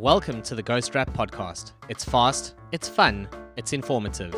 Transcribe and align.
Welcome 0.00 0.40
to 0.44 0.54
the 0.54 0.62
Ghost 0.62 0.94
Wrap 0.94 1.12
Podcast. 1.12 1.72
It's 1.90 2.06
fast, 2.06 2.54
it's 2.72 2.88
fun, 2.88 3.28
it's 3.58 3.74
informative. 3.74 4.34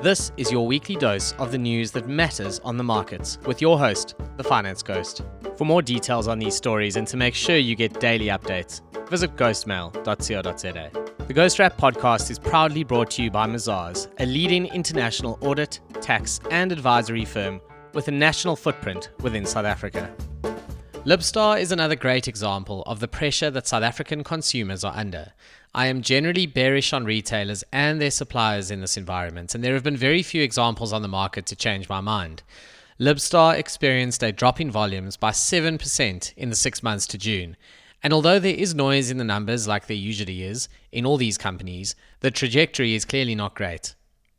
This 0.00 0.32
is 0.38 0.50
your 0.50 0.66
weekly 0.66 0.96
dose 0.96 1.32
of 1.32 1.52
the 1.52 1.58
news 1.58 1.90
that 1.90 2.08
matters 2.08 2.60
on 2.60 2.78
the 2.78 2.82
markets 2.82 3.36
with 3.44 3.60
your 3.60 3.78
host, 3.78 4.14
the 4.38 4.42
Finance 4.42 4.82
Ghost. 4.82 5.20
For 5.58 5.66
more 5.66 5.82
details 5.82 6.28
on 6.28 6.38
these 6.38 6.56
stories 6.56 6.96
and 6.96 7.06
to 7.08 7.18
make 7.18 7.34
sure 7.34 7.58
you 7.58 7.76
get 7.76 8.00
daily 8.00 8.28
updates, 8.28 8.80
visit 9.10 9.36
ghostmail.co.za. 9.36 10.90
The 11.26 11.34
Ghost 11.34 11.58
Wrap 11.58 11.76
Podcast 11.76 12.30
is 12.30 12.38
proudly 12.38 12.82
brought 12.82 13.10
to 13.10 13.22
you 13.22 13.30
by 13.30 13.46
Mazars, 13.46 14.08
a 14.18 14.24
leading 14.24 14.64
international 14.68 15.38
audit, 15.42 15.80
tax, 16.00 16.40
and 16.50 16.72
advisory 16.72 17.26
firm 17.26 17.60
with 17.92 18.08
a 18.08 18.12
national 18.12 18.56
footprint 18.56 19.10
within 19.20 19.44
South 19.44 19.66
Africa. 19.66 20.10
Libstar 21.04 21.60
is 21.60 21.72
another 21.72 21.96
great 21.96 22.28
example 22.28 22.84
of 22.86 23.00
the 23.00 23.08
pressure 23.08 23.50
that 23.50 23.66
South 23.66 23.82
African 23.82 24.22
consumers 24.22 24.84
are 24.84 24.94
under. 24.94 25.32
I 25.74 25.86
am 25.86 26.00
generally 26.00 26.46
bearish 26.46 26.92
on 26.92 27.04
retailers 27.04 27.64
and 27.72 28.00
their 28.00 28.12
suppliers 28.12 28.70
in 28.70 28.80
this 28.80 28.96
environment, 28.96 29.52
and 29.52 29.64
there 29.64 29.74
have 29.74 29.82
been 29.82 29.96
very 29.96 30.22
few 30.22 30.44
examples 30.44 30.92
on 30.92 31.02
the 31.02 31.08
market 31.08 31.44
to 31.46 31.56
change 31.56 31.88
my 31.88 32.00
mind. 32.00 32.44
Libstar 33.00 33.58
experienced 33.58 34.22
a 34.22 34.30
drop 34.30 34.60
in 34.60 34.70
volumes 34.70 35.16
by 35.16 35.32
7% 35.32 36.34
in 36.36 36.50
the 36.50 36.54
six 36.54 36.84
months 36.84 37.08
to 37.08 37.18
June. 37.18 37.56
And 38.00 38.12
although 38.12 38.38
there 38.38 38.54
is 38.54 38.72
noise 38.72 39.10
in 39.10 39.18
the 39.18 39.24
numbers, 39.24 39.66
like 39.66 39.88
there 39.88 39.96
usually 39.96 40.44
is 40.44 40.68
in 40.92 41.04
all 41.04 41.16
these 41.16 41.36
companies, 41.36 41.96
the 42.20 42.30
trajectory 42.30 42.94
is 42.94 43.04
clearly 43.04 43.34
not 43.34 43.56
great. 43.56 43.96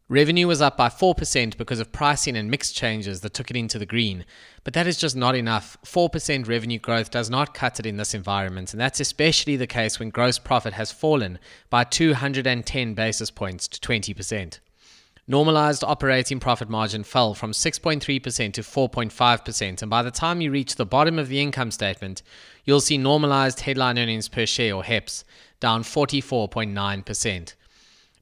Revenue 0.10 0.48
was 0.48 0.62
up 0.62 0.76
by 0.76 0.90
4% 0.90 1.58
because 1.58 1.80
of 1.80 1.94
pricing 1.94 2.36
and 2.36 2.52
mix 2.52 2.74
changes 2.74 3.22
that 3.22 3.34
took 3.34 3.50
it 3.50 3.56
into 3.56 3.80
the 3.80 3.86
green. 3.86 4.26
But 4.66 4.74
that 4.74 4.86
is 4.86 4.98
just 4.98 5.16
not 5.16 5.34
enough. 5.34 5.78
4% 5.86 6.48
revenue 6.48 6.78
growth 6.78 7.10
does 7.10 7.30
not 7.30 7.54
cut 7.54 7.80
it 7.80 7.86
in 7.86 7.96
this 7.96 8.14
environment, 8.14 8.74
and 8.74 8.82
that's 8.82 9.00
especially 9.00 9.56
the 9.56 9.66
case 9.66 10.00
when 10.00 10.10
gross 10.10 10.38
profit 10.38 10.74
has 10.74 10.92
fallen 10.92 11.40
by 11.70 11.86
210 11.86 12.94
basis 12.94 13.32
points 13.32 13.68
to 13.70 13.80
20%. 13.80 14.60
Normalized 15.26 15.86
operating 15.86 16.42
profit 16.42 16.68
margin 16.68 17.06
fell 17.06 17.34
from 17.34 17.54
6.3% 17.54 18.02
to 18.02 18.62
4.5%, 18.62 19.82
and 19.82 19.90
by 19.90 20.04
the 20.04 20.12
time 20.12 20.42
you 20.42 20.52
reach 20.52 20.76
the 20.76 20.86
bottom 20.86 21.18
of 21.18 21.30
the 21.30 21.40
income 21.40 21.72
statement, 21.72 22.22
you'll 22.66 22.82
see 22.82 22.98
normalized 22.98 23.62
headline 23.62 23.98
earnings 23.98 24.28
per 24.28 24.46
share 24.46 24.76
or 24.76 24.84
HEPS 24.84 25.24
down 25.62 25.82
44.9%. 25.82 27.54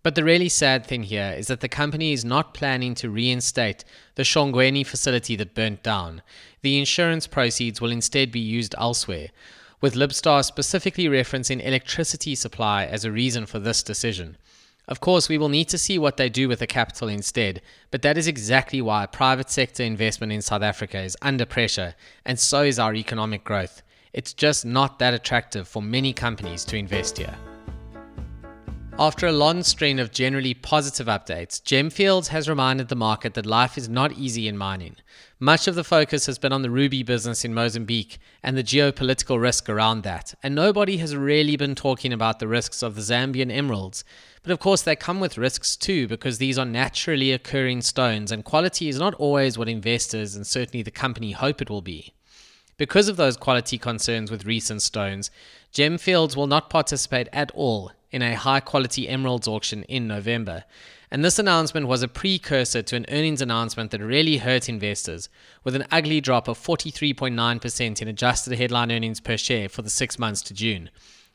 But 0.04 0.16
the 0.16 0.24
really 0.24 0.50
sad 0.50 0.86
thing 0.86 1.04
here 1.04 1.36
is 1.38 1.48
that 1.48 1.60
the 1.60 1.70
company 1.70 2.12
is 2.12 2.26
not 2.26 2.56
planning 2.56 2.96
to 2.96 3.10
reinstate 3.10 3.84
the 4.16 4.24
Shongweni 4.24 4.86
facility 4.86 5.36
that 5.36 5.54
burnt 5.54 5.84
down. 5.84 6.24
The 6.64 6.80
insurance 6.80 7.28
proceeds 7.28 7.80
will 7.80 7.92
instead 7.92 8.32
be 8.32 8.40
used 8.40 8.74
elsewhere, 8.80 9.28
with 9.80 9.94
Libstar 9.94 10.44
specifically 10.44 11.06
referencing 11.06 11.64
electricity 11.64 12.34
supply 12.34 12.86
as 12.86 13.06
a 13.06 13.12
reason 13.12 13.46
for 13.46 13.60
this 13.60 13.84
decision. 13.84 14.38
Of 14.88 15.00
course, 15.00 15.30
we 15.30 15.38
will 15.38 15.50
need 15.50 15.70
to 15.70 15.78
see 15.78 16.00
what 16.00 16.18
they 16.18 16.30
do 16.30 16.50
with 16.50 16.60
the 16.60 16.68
capital 16.68 17.08
instead, 17.08 17.62
but 17.92 18.02
that 18.02 18.18
is 18.18 18.28
exactly 18.28 18.82
why 18.82 19.06
private 19.06 19.52
sector 19.52 19.84
investment 19.84 20.34
in 20.34 20.42
South 20.42 20.64
Africa 20.64 21.00
is 21.00 21.16
under 21.22 21.46
pressure, 21.46 21.94
and 22.26 22.40
so 22.40 22.64
is 22.64 22.80
our 22.80 22.96
economic 22.96 23.44
growth. 23.44 23.84
It's 24.14 24.34
just 24.34 24.66
not 24.66 24.98
that 24.98 25.14
attractive 25.14 25.68
for 25.68 25.84
many 25.84 26.12
companies 26.12 26.66
to 26.66 26.78
invest 26.78 27.20
here. 27.20 27.38
After 29.02 29.26
a 29.26 29.32
long 29.32 29.64
string 29.64 30.00
of 30.00 30.12
generally 30.12 30.54
positive 30.54 31.08
updates, 31.08 31.60
Gemfields 31.60 32.28
has 32.28 32.48
reminded 32.48 32.88
the 32.88 32.96
market 32.96 33.34
that 33.34 33.48
life 33.48 33.76
is 33.76 33.90
not 33.90 34.12
easy 34.12 34.48
in 34.48 34.60
mining. 34.60 34.96
Much 35.40 35.68
of 35.68 35.74
the 35.74 35.84
focus 35.84 36.28
has 36.28 36.38
been 36.38 36.54
on 36.54 36.62
the 36.62 36.70
ruby 36.70 37.02
business 37.02 37.44
in 37.44 37.52
Mozambique 37.52 38.20
and 38.44 38.56
the 38.56 38.64
geopolitical 38.64 39.42
risk 39.42 39.72
around 39.72 40.04
that, 40.04 40.36
and 40.44 40.54
nobody 40.54 40.98
has 40.98 41.16
really 41.16 41.56
been 41.56 41.74
talking 41.74 42.14
about 42.14 42.38
the 42.38 42.48
risks 42.48 42.84
of 42.84 42.94
the 42.94 43.02
Zambian 43.02 43.52
emeralds. 43.52 44.04
But 44.44 44.52
of 44.52 44.60
course, 44.60 44.84
they 44.84 44.96
come 44.96 45.20
with 45.20 45.36
risks 45.36 45.76
too, 45.76 46.08
because 46.08 46.38
these 46.38 46.60
are 46.60 46.66
naturally 46.66 47.32
occurring 47.32 47.82
stones, 47.82 48.32
and 48.32 48.46
quality 48.46 48.88
is 48.88 49.00
not 49.00 49.16
always 49.16 49.58
what 49.58 49.68
investors 49.68 50.36
and 50.36 50.46
certainly 50.46 50.84
the 50.84 50.92
company 50.92 51.32
hope 51.32 51.60
it 51.60 51.72
will 51.72 51.82
be. 51.82 52.14
Because 52.78 53.08
of 53.08 53.16
those 53.16 53.38
quality 53.38 53.78
concerns 53.78 54.32
with 54.32 54.46
recent 54.46 54.82
stones, 54.82 55.30
Gemfields 55.74 56.36
will 56.36 56.48
not 56.48 56.70
participate 56.70 57.30
at 57.32 57.52
all 57.52 57.92
in 58.12 58.22
a 58.22 58.36
high 58.36 58.60
quality 58.60 59.08
emeralds 59.08 59.48
auction 59.48 59.84
in 59.84 60.06
November. 60.08 60.66
And 61.10 61.24
this 61.24 61.40
announcement 61.40 61.88
was 61.88 62.04
a 62.04 62.08
precursor 62.08 62.82
to 62.82 62.96
an 62.96 63.06
earnings 63.10 63.42
announcement 63.42 63.92
that 63.92 64.02
really 64.02 64.38
hurt 64.38 64.68
investors, 64.68 65.30
with 65.64 65.76
an 65.76 65.86
ugly 65.92 66.20
drop 66.20 66.48
of 66.48 66.60
43.9% 66.60 68.02
in 68.02 68.08
adjusted 68.08 68.58
headline 68.58 68.92
earnings 68.92 69.20
per 69.20 69.38
share 69.38 69.70
for 69.70 69.82
the 69.82 69.90
six 69.90 70.20
months 70.20 70.42
to 70.44 70.54
June. 70.54 70.90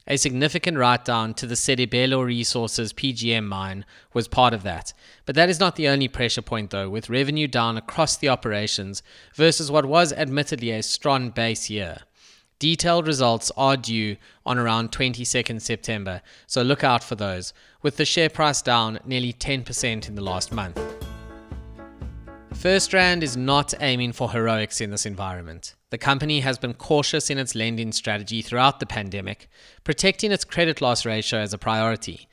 A 0.06 0.16
significant 0.16 0.78
write 0.78 1.04
down 1.04 1.34
to 1.34 1.46
the 1.46 1.56
Sedibelo 1.56 2.24
Resources 2.24 2.92
PGM 2.92 3.44
mine 3.44 3.84
was 4.12 4.28
part 4.28 4.54
of 4.54 4.62
that. 4.62 4.92
But 5.24 5.34
that 5.34 5.48
is 5.48 5.58
not 5.58 5.76
the 5.76 5.88
only 5.88 6.08
pressure 6.08 6.42
point, 6.42 6.70
though, 6.70 6.88
with 6.88 7.10
revenue 7.10 7.48
down 7.48 7.76
across 7.76 8.16
the 8.16 8.28
operations 8.28 9.02
versus 9.34 9.70
what 9.70 9.86
was 9.86 10.12
admittedly 10.12 10.70
a 10.70 10.82
strong 10.82 11.30
base 11.30 11.68
year. 11.68 12.02
Detailed 12.58 13.06
results 13.06 13.52
are 13.56 13.76
due 13.76 14.16
on 14.46 14.56
around 14.56 14.90
22nd 14.90 15.60
September, 15.60 16.22
so 16.46 16.62
look 16.62 16.82
out 16.82 17.04
for 17.04 17.14
those, 17.14 17.52
with 17.82 17.98
the 17.98 18.06
share 18.06 18.30
price 18.30 18.62
down 18.62 18.98
nearly 19.04 19.32
10% 19.32 20.08
in 20.08 20.14
the 20.14 20.22
last 20.22 20.52
month. 20.52 20.80
First 22.54 22.90
FirstRand 22.90 23.22
is 23.22 23.36
not 23.36 23.74
aiming 23.80 24.12
for 24.12 24.30
heroics 24.30 24.80
in 24.80 24.90
this 24.90 25.04
environment. 25.04 25.74
The 25.90 25.98
company 25.98 26.40
has 26.40 26.56
been 26.56 26.72
cautious 26.72 27.28
in 27.28 27.36
its 27.36 27.54
lending 27.54 27.92
strategy 27.92 28.40
throughout 28.40 28.80
the 28.80 28.86
pandemic, 28.86 29.50
protecting 29.84 30.32
its 30.32 30.44
credit 30.44 30.80
loss 30.80 31.04
ratio 31.04 31.40
as 31.40 31.52
a 31.52 31.58
priority. 31.58 32.26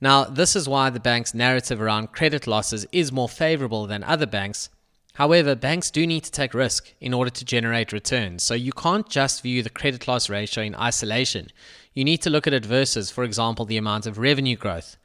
Now, 0.00 0.24
this 0.24 0.56
is 0.56 0.68
why 0.68 0.90
the 0.90 0.98
bank's 0.98 1.32
narrative 1.32 1.80
around 1.80 2.10
credit 2.10 2.48
losses 2.48 2.84
is 2.90 3.12
more 3.12 3.28
favorable 3.28 3.86
than 3.86 4.02
other 4.02 4.26
banks, 4.26 4.68
However, 5.14 5.54
banks 5.54 5.90
do 5.90 6.06
need 6.06 6.24
to 6.24 6.30
take 6.30 6.54
risk 6.54 6.94
in 7.00 7.12
order 7.12 7.30
to 7.30 7.44
generate 7.44 7.92
returns, 7.92 8.42
so 8.42 8.54
you 8.54 8.72
can't 8.72 9.08
just 9.08 9.42
view 9.42 9.62
the 9.62 9.68
credit 9.70 10.08
loss 10.08 10.30
ratio 10.30 10.64
in 10.64 10.74
isolation. 10.74 11.48
You 11.92 12.04
need 12.04 12.22
to 12.22 12.30
look 12.30 12.46
at 12.46 12.54
it 12.54 12.64
versus, 12.64 13.10
for 13.10 13.22
example, 13.22 13.66
the 13.66 13.76
amount 13.76 14.06
of 14.06 14.16
revenue 14.16 14.56
growth. 14.56 14.96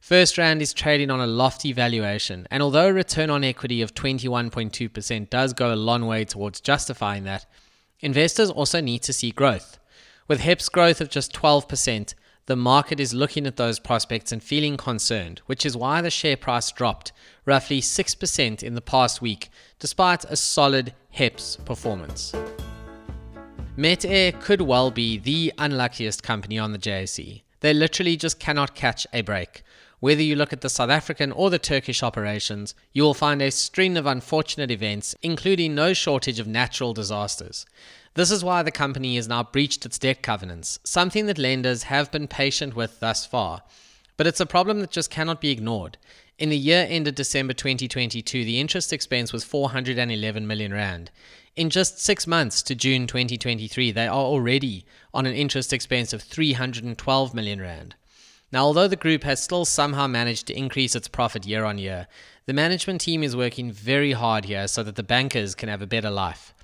FirstRand 0.00 0.60
is 0.60 0.72
trading 0.72 1.10
on 1.10 1.18
a 1.18 1.26
lofty 1.26 1.72
valuation, 1.72 2.46
and 2.48 2.62
although 2.62 2.88
a 2.88 2.92
return 2.92 3.28
on 3.28 3.42
equity 3.42 3.82
of 3.82 3.92
21.2% 3.92 5.30
does 5.30 5.52
go 5.52 5.74
a 5.74 5.74
long 5.74 6.06
way 6.06 6.24
towards 6.24 6.60
justifying 6.60 7.24
that, 7.24 7.44
investors 7.98 8.50
also 8.50 8.80
need 8.80 9.02
to 9.02 9.12
see 9.12 9.32
growth. 9.32 9.80
With 10.28 10.42
HEPS 10.42 10.68
growth 10.70 11.00
of 11.00 11.10
just 11.10 11.32
12%, 11.32 12.14
the 12.46 12.56
market 12.56 13.00
is 13.00 13.12
looking 13.12 13.46
at 13.46 13.56
those 13.56 13.80
prospects 13.80 14.30
and 14.30 14.42
feeling 14.42 14.76
concerned, 14.76 15.40
which 15.46 15.66
is 15.66 15.76
why 15.76 16.00
the 16.00 16.10
share 16.10 16.36
price 16.36 16.70
dropped 16.70 17.12
roughly 17.44 17.80
6% 17.80 18.62
in 18.62 18.74
the 18.74 18.80
past 18.80 19.20
week, 19.20 19.50
despite 19.78 20.24
a 20.24 20.36
solid 20.36 20.94
HEPS 21.10 21.56
performance. 21.64 22.32
Metair 23.76 24.40
could 24.40 24.62
well 24.62 24.90
be 24.90 25.18
the 25.18 25.52
unluckiest 25.58 26.22
company 26.22 26.58
on 26.58 26.72
the 26.72 26.78
JSE. 26.78 27.42
They 27.60 27.74
literally 27.74 28.16
just 28.16 28.38
cannot 28.38 28.74
catch 28.74 29.06
a 29.12 29.22
break. 29.22 29.62
Whether 29.98 30.22
you 30.22 30.36
look 30.36 30.52
at 30.52 30.60
the 30.60 30.68
South 30.68 30.90
African 30.90 31.32
or 31.32 31.48
the 31.48 31.58
Turkish 31.58 32.02
operations, 32.02 32.74
you 32.92 33.02
will 33.02 33.14
find 33.14 33.40
a 33.40 33.50
string 33.50 33.96
of 33.96 34.04
unfortunate 34.04 34.70
events, 34.70 35.14
including 35.22 35.74
no 35.74 35.94
shortage 35.94 36.38
of 36.38 36.46
natural 36.46 36.92
disasters. 36.92 37.64
This 38.12 38.30
is 38.30 38.44
why 38.44 38.62
the 38.62 38.70
company 38.70 39.16
has 39.16 39.26
now 39.26 39.42
breached 39.42 39.86
its 39.86 39.98
debt 39.98 40.22
covenants, 40.22 40.78
something 40.84 41.24
that 41.26 41.38
lenders 41.38 41.84
have 41.84 42.10
been 42.10 42.28
patient 42.28 42.76
with 42.76 43.00
thus 43.00 43.24
far. 43.24 43.62
But 44.18 44.26
it's 44.26 44.40
a 44.40 44.46
problem 44.46 44.80
that 44.80 44.90
just 44.90 45.10
cannot 45.10 45.40
be 45.40 45.50
ignored. 45.50 45.96
In 46.38 46.50
the 46.50 46.58
year 46.58 46.86
ended 46.88 47.14
December 47.14 47.54
2022, 47.54 48.44
the 48.44 48.60
interest 48.60 48.92
expense 48.92 49.32
was 49.32 49.44
411 49.44 50.46
million 50.46 50.74
rand. 50.74 51.10
In 51.56 51.70
just 51.70 51.98
six 51.98 52.26
months 52.26 52.62
to 52.64 52.74
June 52.74 53.06
2023, 53.06 53.92
they 53.92 54.06
are 54.06 54.14
already 54.14 54.84
on 55.14 55.24
an 55.24 55.32
interest 55.32 55.72
expense 55.72 56.12
of 56.12 56.20
312 56.20 57.34
million 57.34 57.62
rand. 57.62 57.94
Now, 58.52 58.64
although 58.64 58.88
the 58.88 58.96
group 58.96 59.24
has 59.24 59.42
still 59.42 59.64
somehow 59.64 60.06
managed 60.06 60.46
to 60.46 60.56
increase 60.56 60.94
its 60.94 61.08
profit 61.08 61.46
year 61.46 61.64
on 61.64 61.78
year, 61.78 62.06
the 62.46 62.52
management 62.52 63.00
team 63.00 63.24
is 63.24 63.34
working 63.34 63.72
very 63.72 64.12
hard 64.12 64.44
here 64.44 64.68
so 64.68 64.82
that 64.84 64.94
the 64.94 65.02
bankers 65.02 65.54
can 65.56 65.68
have 65.68 65.82
a 65.82 65.86
better 65.86 66.10
life. 66.10 66.54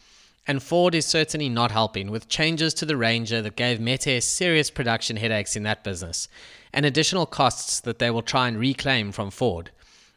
And 0.46 0.62
Ford 0.62 0.94
is 0.94 1.06
certainly 1.06 1.48
not 1.48 1.70
helping 1.70 2.10
with 2.10 2.28
changes 2.28 2.72
to 2.74 2.86
the 2.86 2.96
Ranger 2.96 3.42
that 3.42 3.56
gave 3.56 3.78
Metair 3.78 4.22
serious 4.22 4.70
production 4.70 5.16
headaches 5.16 5.56
in 5.56 5.62
that 5.64 5.84
business, 5.84 6.28
and 6.72 6.86
additional 6.86 7.26
costs 7.26 7.80
that 7.80 7.98
they 7.98 8.10
will 8.10 8.22
try 8.22 8.48
and 8.48 8.58
reclaim 8.58 9.12
from 9.12 9.30
Ford. 9.30 9.70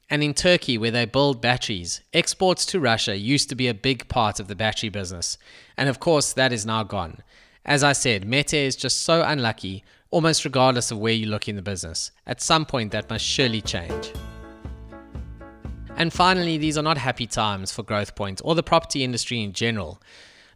And 0.09 0.23
in 0.23 0.35
Turkey, 0.35 0.77
where 0.77 0.91
they 0.91 1.05
build 1.05 1.41
batteries, 1.41 2.01
exports 2.13 2.65
to 2.67 2.79
Russia 2.79 3.17
used 3.17 3.49
to 3.49 3.55
be 3.55 3.67
a 3.67 3.73
big 3.73 4.07
part 4.07 4.39
of 4.39 4.47
the 4.47 4.55
battery 4.55 4.89
business. 4.89 5.39
And 5.77 5.89
of 5.89 5.99
course, 5.99 6.31
that 6.33 6.53
is 6.53 6.65
now 6.65 6.83
gone. 6.83 7.23
As 7.65 7.83
I 7.83 7.93
said, 7.93 8.23
Metair 8.23 8.65
is 8.65 8.75
just 8.75 9.01
so 9.01 9.23
unlucky, 9.23 9.83
almost 10.15 10.45
regardless 10.45 10.91
of 10.91 10.97
where 10.97 11.11
you 11.11 11.25
look 11.25 11.49
in 11.49 11.57
the 11.57 11.61
business. 11.61 12.09
At 12.25 12.41
some 12.41 12.65
point, 12.65 12.93
that 12.93 13.09
must 13.09 13.25
surely 13.25 13.59
change. 13.59 14.13
And 15.97 16.13
finally, 16.13 16.57
these 16.57 16.77
are 16.77 16.81
not 16.81 16.97
happy 16.97 17.27
times 17.27 17.73
for 17.73 17.83
Growth 17.83 18.15
Growthpoint 18.15 18.39
or 18.45 18.55
the 18.55 18.63
property 18.63 19.03
industry 19.03 19.43
in 19.43 19.51
general. 19.51 20.01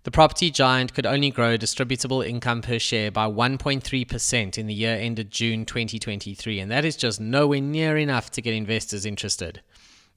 The 0.03 0.11
property 0.11 0.49
giant 0.49 0.93
could 0.93 1.05
only 1.05 1.29
grow 1.29 1.57
distributable 1.57 2.25
income 2.25 2.61
per 2.61 2.79
share 2.79 3.11
by 3.11 3.29
1.3% 3.29 4.57
in 4.57 4.67
the 4.67 4.73
year 4.73 4.95
ended 4.95 5.29
June 5.29 5.65
2023, 5.65 6.61
and 6.61 6.71
that 6.71 6.85
is 6.85 6.95
just 6.95 7.19
nowhere 7.19 7.59
near 7.59 7.97
enough 7.97 8.31
to 8.31 8.41
get 8.41 8.53
investors 8.53 9.05
interested. 9.05 9.61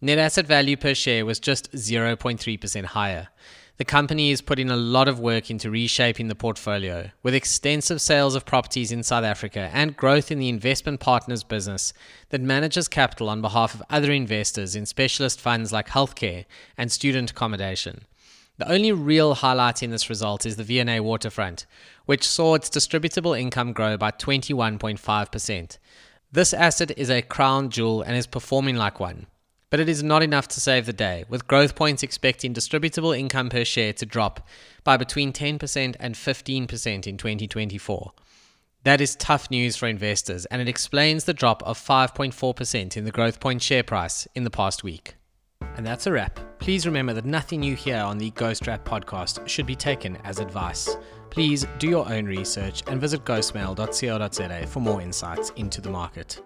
Net 0.01 0.19
asset 0.19 0.47
value 0.47 0.77
per 0.77 0.95
share 0.95 1.27
was 1.27 1.41
just 1.41 1.73
0.3% 1.73 2.85
higher. 2.85 3.27
The 3.79 3.85
company 3.87 4.31
is 4.31 4.43
putting 4.43 4.71
a 4.71 4.77
lot 4.77 5.09
of 5.09 5.19
work 5.19 5.51
into 5.51 5.71
reshaping 5.71 6.29
the 6.29 6.35
portfolio, 6.35 7.11
with 7.23 7.35
extensive 7.35 8.03
sales 8.03 8.35
of 8.35 8.45
properties 8.45 8.93
in 8.93 9.03
South 9.03 9.25
Africa 9.25 9.71
and 9.73 9.97
growth 9.97 10.31
in 10.31 10.39
the 10.39 10.51
investment 10.51 11.01
partners 11.01 11.43
business 11.43 11.95
that 12.29 12.43
manages 12.43 12.87
capital 12.87 13.31
on 13.31 13.41
behalf 13.41 13.75
of 13.75 13.83
other 13.89 14.13
investors 14.13 14.77
in 14.77 14.85
specialist 14.85 15.41
funds 15.41 15.73
like 15.73 15.89
healthcare 15.89 16.45
and 16.77 16.93
student 16.93 17.31
accommodation. 17.31 18.05
The 18.59 18.71
only 18.71 18.93
real 18.93 19.37
highlight 19.37 19.83
in 19.83 19.91
this 19.91 20.11
result 20.11 20.45
is 20.45 20.57
the 20.57 20.65
V&A 20.65 21.01
waterfront, 21.01 21.65
which 22.05 22.29
saw 22.29 22.55
its 22.55 22.69
distributable 22.69 23.39
income 23.41 23.73
grow 23.73 23.97
by 23.97 24.11
21.5%. 24.11 25.79
This 26.31 26.53
asset 26.53 26.97
is 26.99 27.11
a 27.11 27.23
crown 27.23 27.71
jewel 27.71 28.03
and 28.03 28.17
is 28.17 28.27
performing 28.27 28.77
like 28.77 29.01
one. 29.01 29.27
But 29.73 29.81
it 29.81 29.89
is 29.89 30.03
not 30.03 30.23
enough 30.23 30.49
to 30.49 30.61
save 30.61 30.85
the 30.85 30.93
day, 30.93 31.25
with 31.31 31.47
Growthpoint's 31.47 32.03
expecting 32.03 32.53
distributable 32.53 33.19
income 33.19 33.49
per 33.49 33.65
share 33.65 33.95
to 33.95 34.05
drop 34.05 34.47
by 34.85 34.99
between 34.99 35.33
10% 35.33 35.97
and 35.99 36.15
15% 36.15 37.07
in 37.07 37.17
2024. 37.17 38.13
That 38.85 39.01
is 39.01 39.17
tough 39.17 39.51
news 39.51 39.77
for 39.77 39.87
investors, 39.87 40.45
and 40.45 40.61
it 40.61 40.69
explains 40.69 41.25
the 41.25 41.33
drop 41.33 41.63
of 41.63 41.79
5.4% 41.79 42.99
in 42.99 43.07
the 43.07 43.11
Growth 43.11 43.41
Growthpoint 43.41 43.63
share 43.63 43.83
price 43.83 44.29
in 44.35 44.45
the 44.45 44.51
past 44.51 44.85
week. 44.85 45.15
And 45.75 45.87
that's 45.87 46.07
a 46.07 46.13
wrap. 46.13 46.39
Please 46.59 46.85
remember 46.85 47.15
that 47.15 47.25
nothing 47.25 47.63
you 47.63 47.75
hear 47.75 47.97
on 47.97 48.19
the 48.19 48.31
Ghost 48.33 48.67
Wrap 48.67 48.85
podcast 48.85 49.49
should 49.49 49.65
be 49.65 49.75
taken 49.75 50.17
as 50.25 50.39
advice. 50.39 50.99
Please 51.31 51.67
do 51.79 51.89
your 51.89 52.07
own 52.13 52.27
research 52.27 52.83
and 52.89 53.01
visit 53.01 53.25
ghostmail.co.za 53.25 54.67
for 54.67 54.81
more 54.81 55.01
insights 55.01 55.49
into 55.57 55.81
the 55.81 55.89
market. 55.89 56.43